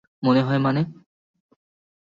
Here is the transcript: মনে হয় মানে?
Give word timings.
মনে 0.23 0.41
হয় 0.41 0.59
মানে? 0.59 0.81